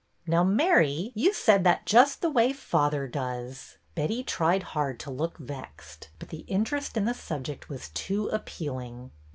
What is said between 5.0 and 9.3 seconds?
to look vexed, but the interest in the subject was too appealing.